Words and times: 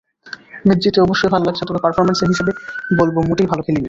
Match 0.65 0.79
জিতে 0.83 0.99
অবশ্যই 1.01 1.31
ভালো 1.33 1.45
লাগছে, 1.45 1.63
তবে 1.65 1.79
পারফরম্যান্সের 1.85 2.29
হিসেবে 2.29 2.51
বলব 2.99 3.15
মোটেই 3.29 3.47
ভালো 3.47 3.61
খেলিনি। 3.61 3.79